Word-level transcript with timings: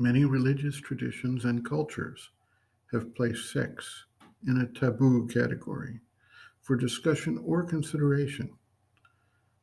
Many 0.00 0.24
religious 0.24 0.76
traditions 0.76 1.44
and 1.44 1.64
cultures 1.64 2.30
have 2.92 3.16
placed 3.16 3.52
sex 3.52 4.04
in 4.46 4.60
a 4.60 4.78
taboo 4.78 5.26
category 5.26 5.98
for 6.62 6.76
discussion 6.76 7.42
or 7.44 7.64
consideration. 7.64 8.48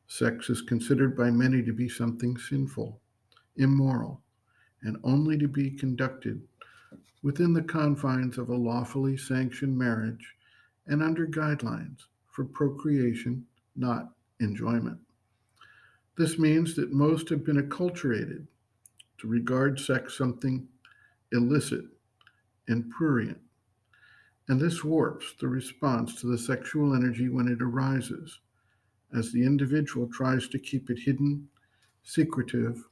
Sex 0.08 0.50
is 0.50 0.60
considered 0.60 1.16
by 1.16 1.30
many 1.30 1.62
to 1.62 1.72
be 1.72 1.88
something 1.88 2.36
sinful, 2.36 3.00
immoral, 3.56 4.20
and 4.82 4.98
only 5.04 5.38
to 5.38 5.48
be 5.48 5.70
conducted 5.70 6.42
within 7.22 7.54
the 7.54 7.62
confines 7.62 8.36
of 8.36 8.50
a 8.50 8.54
lawfully 8.54 9.16
sanctioned 9.16 9.76
marriage 9.76 10.34
and 10.86 11.02
under 11.02 11.26
guidelines 11.26 12.08
for 12.30 12.44
procreation, 12.44 13.46
not 13.74 14.10
enjoyment. 14.40 14.98
This 16.18 16.38
means 16.38 16.76
that 16.76 16.92
most 16.92 17.30
have 17.30 17.42
been 17.42 17.56
acculturated 17.56 18.46
regard 19.26 19.78
sex 19.78 20.16
something 20.16 20.66
illicit 21.32 21.84
and 22.68 22.90
prurient. 22.90 23.40
And 24.48 24.60
this 24.60 24.84
warps 24.84 25.34
the 25.40 25.48
response 25.48 26.20
to 26.20 26.28
the 26.28 26.38
sexual 26.38 26.94
energy 26.94 27.28
when 27.28 27.48
it 27.48 27.60
arises, 27.60 28.38
as 29.16 29.32
the 29.32 29.44
individual 29.44 30.08
tries 30.08 30.48
to 30.48 30.58
keep 30.58 30.88
it 30.90 30.98
hidden, 30.98 31.48
secretive, 32.02 32.84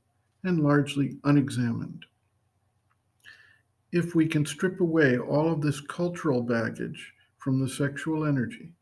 and 0.42 0.61
largely 0.61 1.16
unexamined. 1.25 2.05
If 3.92 4.14
we 4.14 4.27
can 4.27 4.45
strip 4.45 4.80
away 4.80 5.19
all 5.19 5.53
of 5.53 5.62
this 5.62 5.80
cultural 5.80 6.42
baggage 6.42 7.12
from 7.39 7.61
the 7.61 7.69
sexual 7.69 8.27
energy, 8.27 8.73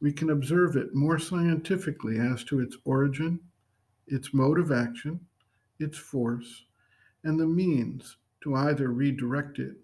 we 0.00 0.12
can 0.12 0.30
observe 0.30 0.76
it 0.76 0.94
more 0.94 1.18
scientifically 1.18 2.18
as 2.18 2.42
to 2.44 2.60
its 2.60 2.76
origin, 2.84 3.38
its 4.08 4.34
mode 4.34 4.58
of 4.58 4.72
action, 4.72 5.20
its 5.78 5.98
force, 5.98 6.64
and 7.22 7.38
the 7.38 7.46
means 7.46 8.16
to 8.42 8.54
either 8.54 8.88
redirect 8.88 9.58
it 9.58 9.76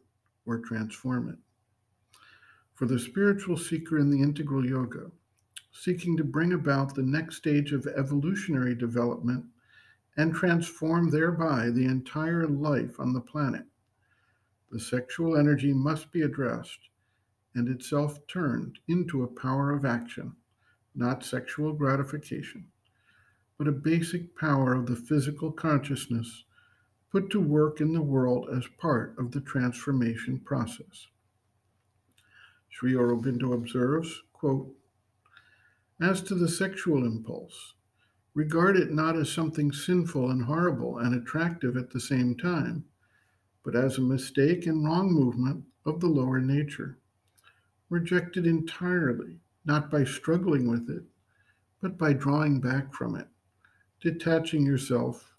or 0.46 0.58
transform 0.58 1.28
it. 1.28 1.38
For 2.74 2.86
the 2.86 2.98
spiritual 2.98 3.56
seeker 3.56 3.98
in 3.98 4.10
the 4.10 4.22
integral 4.22 4.64
yoga, 4.64 5.10
seeking 5.72 6.16
to 6.16 6.24
bring 6.24 6.52
about 6.52 6.94
the 6.94 7.02
next 7.02 7.36
stage 7.36 7.72
of 7.72 7.86
evolutionary 7.86 8.74
development 8.74 9.44
and 10.16 10.34
transform 10.34 11.10
thereby 11.10 11.70
the 11.70 11.86
entire 11.86 12.46
life 12.46 12.98
on 12.98 13.12
the 13.12 13.20
planet, 13.20 13.64
the 14.70 14.80
sexual 14.80 15.36
energy 15.36 15.72
must 15.72 16.12
be 16.12 16.22
addressed 16.22 16.88
and 17.54 17.68
itself 17.68 18.26
turned 18.26 18.78
into 18.88 19.22
a 19.22 19.40
power 19.40 19.72
of 19.72 19.84
action, 19.84 20.36
not 20.94 21.24
sexual 21.24 21.72
gratification, 21.72 22.66
but 23.60 23.68
a 23.68 23.72
basic 23.72 24.34
power 24.38 24.72
of 24.72 24.86
the 24.86 24.96
physical 24.96 25.52
consciousness 25.52 26.44
put 27.12 27.28
to 27.28 27.38
work 27.38 27.78
in 27.78 27.92
the 27.92 28.00
world 28.00 28.48
as 28.56 28.66
part 28.78 29.14
of 29.18 29.32
the 29.32 29.40
transformation 29.42 30.40
process. 30.40 31.08
Sri 32.70 32.94
Aurobindo 32.94 33.52
observes, 33.52 34.22
quote, 34.32 34.74
As 36.00 36.22
to 36.22 36.34
the 36.34 36.48
sexual 36.48 37.04
impulse, 37.04 37.74
regard 38.32 38.78
it 38.78 38.94
not 38.94 39.14
as 39.14 39.30
something 39.30 39.72
sinful 39.72 40.30
and 40.30 40.44
horrible 40.44 40.96
and 40.96 41.14
attractive 41.14 41.76
at 41.76 41.90
the 41.90 42.00
same 42.00 42.38
time, 42.38 42.86
but 43.62 43.76
as 43.76 43.98
a 43.98 44.00
mistake 44.00 44.66
and 44.66 44.86
wrong 44.86 45.12
movement 45.12 45.64
of 45.84 46.00
the 46.00 46.08
lower 46.08 46.40
nature. 46.40 46.96
Reject 47.90 48.38
it 48.38 48.46
entirely, 48.46 49.40
not 49.66 49.90
by 49.90 50.04
struggling 50.04 50.66
with 50.66 50.88
it, 50.88 51.02
but 51.82 51.98
by 51.98 52.14
drawing 52.14 52.58
back 52.58 52.94
from 52.94 53.16
it, 53.16 53.28
detaching 54.00 54.64
yourself 54.64 55.34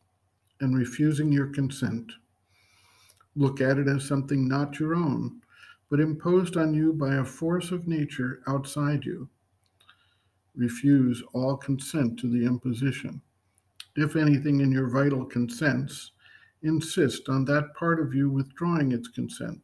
and 0.60 0.78
refusing 0.78 1.32
your 1.32 1.48
consent. 1.48 2.12
Look 3.36 3.62
at 3.62 3.78
it 3.78 3.88
as 3.88 4.06
something 4.06 4.48
not 4.48 4.80
your 4.80 4.96
own, 4.96 5.42
but 5.90 6.00
imposed 6.00 6.58
on 6.58 6.74
you 6.74 6.94
by 6.94 7.16
a 7.16 7.26
force 7.26 7.72
of 7.72 7.88
nature 7.88 8.42
outside 8.48 9.04
you. 9.06 9.30
Refuse 10.56 11.24
all 11.34 11.58
consent 11.58 12.20
to 12.20 12.28
the 12.28 12.46
imposition. 12.46 13.22
If 13.96 14.16
anything 14.16 14.62
in 14.62 14.72
your 14.72 14.90
vital 14.90 15.26
consents, 15.26 16.12
insist 16.62 17.30
on 17.30 17.46
that 17.46 17.74
part 17.74 18.00
of 18.00 18.14
you 18.14 18.30
withdrawing 18.30 18.92
its 18.92 19.08
consent. 19.08 19.62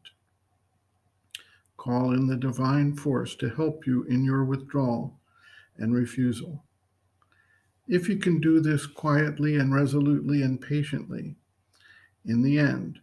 Call 1.78 2.14
in 2.14 2.28
the 2.28 2.36
divine 2.36 2.96
force 2.96 3.36
to 3.36 3.50
help 3.50 3.86
you 3.86 4.04
in 4.06 4.26
your 4.26 4.44
withdrawal 4.44 5.20
and 5.78 5.94
refusal. 5.94 6.64
If 7.88 8.10
you 8.10 8.18
can 8.18 8.42
do 8.42 8.60
this 8.60 8.86
quietly 8.86 9.56
and 9.56 9.74
resolutely 9.74 10.42
and 10.42 10.60
patiently, 10.60 11.36
in 12.26 12.42
the 12.42 12.60
end, 12.60 13.00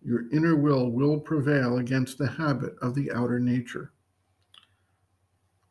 your 0.00 0.30
inner 0.30 0.54
will 0.54 0.90
will 0.90 1.18
prevail 1.18 1.78
against 1.78 2.18
the 2.18 2.28
habit 2.28 2.76
of 2.80 2.94
the 2.94 3.10
outer 3.10 3.40
nature. 3.40 3.92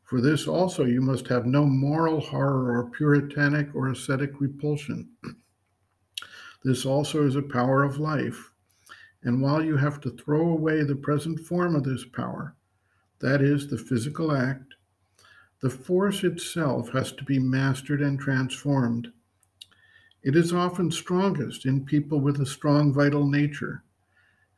For 0.03 0.21
this 0.21 0.47
also 0.47 0.83
you 0.83 1.01
must 1.01 1.27
have 1.27 1.45
no 1.45 1.65
moral 1.65 2.19
horror 2.19 2.77
or 2.77 2.89
puritanic 2.91 3.73
or 3.73 3.89
ascetic 3.89 4.39
repulsion. 4.39 5.09
this 6.63 6.85
also 6.85 7.25
is 7.25 7.35
a 7.35 7.41
power 7.41 7.83
of 7.83 7.99
life. 7.99 8.51
And 9.23 9.41
while 9.41 9.63
you 9.63 9.77
have 9.77 9.99
to 10.01 10.11
throw 10.11 10.49
away 10.49 10.83
the 10.83 10.95
present 10.95 11.39
form 11.39 11.75
of 11.75 11.83
this 11.83 12.05
power, 12.05 12.55
that 13.19 13.41
is, 13.41 13.67
the 13.67 13.77
physical 13.77 14.31
act, 14.31 14.75
the 15.61 15.69
force 15.69 16.23
itself 16.23 16.89
has 16.89 17.11
to 17.13 17.23
be 17.23 17.39
mastered 17.39 18.01
and 18.01 18.19
transformed. 18.19 19.11
It 20.23 20.35
is 20.35 20.53
often 20.53 20.91
strongest 20.91 21.65
in 21.65 21.85
people 21.85 22.19
with 22.19 22.39
a 22.39 22.45
strong 22.45 22.93
vital 22.93 23.27
nature, 23.27 23.83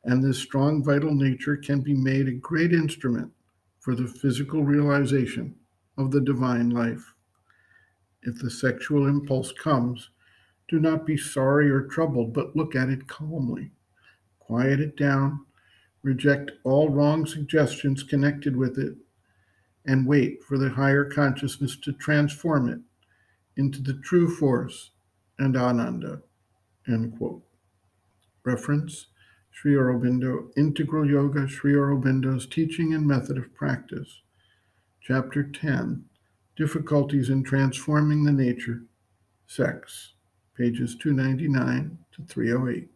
and 0.04 0.24
this 0.24 0.40
strong 0.40 0.84
vital 0.84 1.14
nature 1.14 1.56
can 1.56 1.82
be 1.82 1.94
made 1.94 2.28
a 2.28 2.34
great 2.34 2.74
instrument 2.74 3.32
for 3.80 3.96
the 3.96 4.08
physical 4.08 4.64
realization 4.64 5.56
of 5.98 6.12
the 6.12 6.22
divine 6.22 6.70
life. 6.70 7.14
If 8.24 8.40
the 8.40 8.50
sexual 8.50 9.08
impulse 9.08 9.54
comes, 9.54 10.10
do 10.68 10.80
not 10.80 11.06
be 11.06 11.18
sorry 11.18 11.70
or 11.70 11.84
troubled, 11.84 12.34
but 12.34 12.56
look 12.56 12.76
at 12.76 12.90
it 12.90 13.08
calmly. 13.08 13.72
Quiet 14.40 14.80
it 14.80 14.98
down, 14.98 15.46
reject 16.04 16.52
all 16.64 16.90
wrong 16.90 17.26
suggestions 17.26 18.04
connected 18.04 18.56
with 18.56 18.78
it, 18.78 18.96
and 19.90 20.06
wait 20.06 20.44
for 20.44 20.60
the 20.60 20.70
higher 20.70 21.04
consciousness 21.04 21.76
to 21.76 21.92
transform 21.92 22.70
it 22.70 22.80
into 23.58 23.82
the 23.82 24.00
true 24.04 24.30
force 24.30 24.92
and 25.40 25.58
ananda. 25.58 26.22
End 26.88 27.18
quote. 27.18 27.42
Reference 28.46 29.08
Sri 29.50 29.74
Aurobindo, 29.74 30.52
Integral 30.56 31.10
Yoga, 31.10 31.48
Sri 31.48 31.74
Aurobindo's 31.74 32.46
Teaching 32.46 32.94
and 32.94 33.08
Method 33.08 33.40
of 33.40 33.54
Practice. 33.56 34.22
Chapter 35.02 35.42
10 35.44 36.06
Difficulties 36.56 37.32
in 37.32 37.44
Transforming 37.44 38.24
the 38.24 38.32
Nature, 38.32 38.84
Sex, 39.48 40.14
pages 40.56 40.96
299 40.96 41.98
to 42.12 42.24
308. 42.26 42.90